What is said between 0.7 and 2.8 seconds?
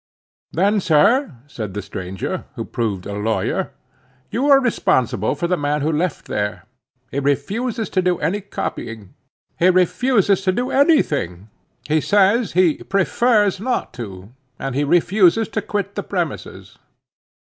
sir," said the stranger, who